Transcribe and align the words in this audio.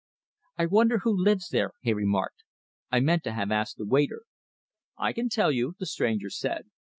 "I 0.57 0.65
wonder 0.65 1.01
who 1.03 1.15
lives 1.15 1.49
there," 1.49 1.73
he 1.81 1.93
remarked. 1.93 2.43
"I 2.91 3.01
meant 3.01 3.23
to 3.25 3.33
have 3.33 3.51
asked 3.51 3.77
the 3.77 3.85
waiter." 3.85 4.23
"I 4.97 5.13
can 5.13 5.29
tell 5.29 5.51
you," 5.51 5.75
the 5.77 5.85
stranger 5.85 6.31
said. 6.31 6.71